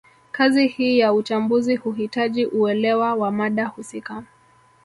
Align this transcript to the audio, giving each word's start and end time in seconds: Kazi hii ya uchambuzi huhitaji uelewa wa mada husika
Kazi 0.31 0.67
hii 0.67 0.99
ya 0.99 1.13
uchambuzi 1.13 1.75
huhitaji 1.75 2.45
uelewa 2.45 3.15
wa 3.15 3.31
mada 3.31 3.65
husika 3.65 4.23